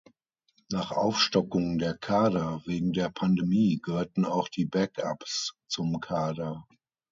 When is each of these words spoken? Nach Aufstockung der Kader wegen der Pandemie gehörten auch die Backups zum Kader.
Nach 0.71 0.91
Aufstockung 0.93 1.77
der 1.77 1.95
Kader 1.95 2.63
wegen 2.65 2.91
der 2.91 3.11
Pandemie 3.11 3.79
gehörten 3.83 4.25
auch 4.25 4.47
die 4.49 4.65
Backups 4.65 5.53
zum 5.67 5.99
Kader. 5.99 6.65